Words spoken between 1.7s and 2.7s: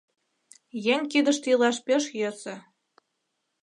пеш йӧсӧ.